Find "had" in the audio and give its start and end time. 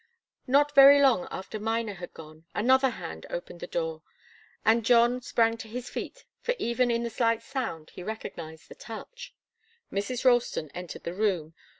1.93-2.11